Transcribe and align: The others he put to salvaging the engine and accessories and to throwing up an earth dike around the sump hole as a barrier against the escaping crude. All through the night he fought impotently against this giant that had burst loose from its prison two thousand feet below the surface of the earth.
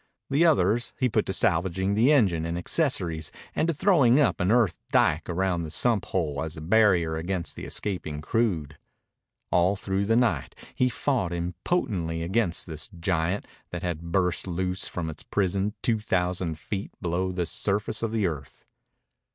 The 0.31 0.45
others 0.47 0.93
he 0.97 1.09
put 1.09 1.27
to 1.27 1.31
salvaging 1.33 1.93
the 1.93 2.11
engine 2.11 2.43
and 2.43 2.57
accessories 2.57 3.31
and 3.55 3.67
to 3.67 3.73
throwing 3.75 4.19
up 4.19 4.39
an 4.39 4.51
earth 4.51 4.79
dike 4.91 5.29
around 5.29 5.61
the 5.61 5.69
sump 5.69 6.05
hole 6.05 6.41
as 6.41 6.57
a 6.57 6.61
barrier 6.61 7.17
against 7.17 7.55
the 7.55 7.65
escaping 7.65 8.19
crude. 8.19 8.79
All 9.51 9.75
through 9.75 10.05
the 10.05 10.15
night 10.15 10.55
he 10.73 10.89
fought 10.89 11.31
impotently 11.31 12.23
against 12.23 12.65
this 12.65 12.87
giant 12.99 13.45
that 13.69 13.83
had 13.83 14.11
burst 14.11 14.47
loose 14.47 14.87
from 14.87 15.07
its 15.07 15.21
prison 15.21 15.75
two 15.83 15.99
thousand 15.99 16.57
feet 16.57 16.89
below 16.99 17.31
the 17.31 17.45
surface 17.45 18.01
of 18.01 18.11
the 18.11 18.25
earth. 18.25 18.65